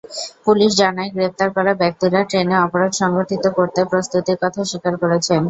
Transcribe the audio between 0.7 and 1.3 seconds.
জানায়,